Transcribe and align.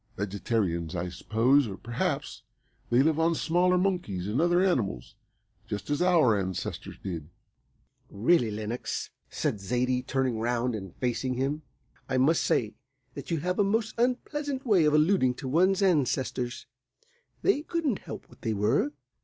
Vegetarians, 0.17 0.95
I 0.95 1.09
suppose, 1.09 1.67
or 1.67 1.77
perhaps 1.77 2.41
they 2.89 3.03
live 3.03 3.19
on 3.19 3.35
smaller 3.35 3.77
monkeys 3.77 4.25
and 4.25 4.41
other 4.41 4.63
animals, 4.63 5.13
just 5.67 5.91
as 5.91 6.01
our 6.01 6.35
ancestors 6.39 6.97
did." 7.03 7.29
"Really, 8.09 8.49
Lenox," 8.49 9.11
said 9.29 9.59
Zaidie, 9.59 10.01
turning 10.01 10.39
round 10.39 10.73
and 10.73 10.95
facing 10.95 11.35
him, 11.35 11.61
"I 12.09 12.17
must 12.17 12.43
say 12.43 12.73
that 13.13 13.29
you 13.29 13.41
have 13.41 13.59
a 13.59 13.63
most 13.63 13.93
unpleasant 13.95 14.65
way 14.65 14.85
of 14.85 14.95
alluding 14.95 15.35
to 15.35 15.47
one's 15.47 15.83
ancestors. 15.83 16.65
They 17.43 17.61
couldn't 17.61 17.99
help 17.99 18.27
what 18.27 18.41
they 18.41 18.53
were." 18.55 18.93